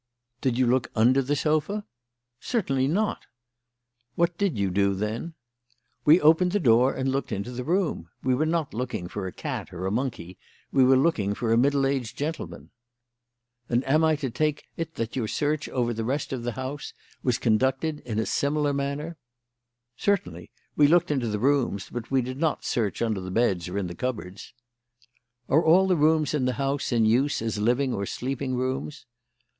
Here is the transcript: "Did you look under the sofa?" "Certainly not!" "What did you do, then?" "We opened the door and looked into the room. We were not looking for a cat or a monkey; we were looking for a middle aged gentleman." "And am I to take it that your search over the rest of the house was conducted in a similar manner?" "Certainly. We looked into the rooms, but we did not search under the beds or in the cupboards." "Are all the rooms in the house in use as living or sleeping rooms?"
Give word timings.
"Did 0.41 0.57
you 0.57 0.65
look 0.65 0.89
under 0.95 1.21
the 1.21 1.35
sofa?" 1.35 1.85
"Certainly 2.39 2.87
not!" 2.87 3.27
"What 4.15 4.35
did 4.35 4.57
you 4.57 4.71
do, 4.71 4.95
then?" 4.95 5.35
"We 6.05 6.19
opened 6.19 6.53
the 6.53 6.59
door 6.59 6.91
and 6.95 7.11
looked 7.11 7.31
into 7.31 7.51
the 7.51 7.63
room. 7.63 8.09
We 8.23 8.33
were 8.33 8.47
not 8.47 8.73
looking 8.73 9.07
for 9.07 9.27
a 9.27 9.31
cat 9.31 9.71
or 9.71 9.85
a 9.85 9.91
monkey; 9.91 10.39
we 10.71 10.83
were 10.83 10.97
looking 10.97 11.35
for 11.35 11.53
a 11.53 11.57
middle 11.59 11.85
aged 11.85 12.17
gentleman." 12.17 12.71
"And 13.69 13.87
am 13.87 14.03
I 14.03 14.15
to 14.15 14.31
take 14.31 14.63
it 14.75 14.95
that 14.95 15.15
your 15.15 15.27
search 15.27 15.69
over 15.69 15.93
the 15.93 16.03
rest 16.03 16.33
of 16.33 16.41
the 16.41 16.53
house 16.53 16.93
was 17.21 17.37
conducted 17.37 17.99
in 17.99 18.17
a 18.17 18.25
similar 18.25 18.73
manner?" 18.73 19.17
"Certainly. 19.97 20.49
We 20.75 20.87
looked 20.87 21.11
into 21.11 21.27
the 21.27 21.37
rooms, 21.37 21.91
but 21.91 22.09
we 22.09 22.23
did 22.23 22.39
not 22.39 22.65
search 22.65 23.03
under 23.03 23.21
the 23.21 23.29
beds 23.29 23.69
or 23.69 23.77
in 23.77 23.85
the 23.85 23.93
cupboards." 23.93 24.55
"Are 25.47 25.63
all 25.63 25.85
the 25.87 25.95
rooms 25.95 26.33
in 26.33 26.45
the 26.45 26.53
house 26.53 26.91
in 26.91 27.05
use 27.05 27.39
as 27.39 27.59
living 27.59 27.93
or 27.93 28.07
sleeping 28.07 28.55
rooms?" 28.55 29.05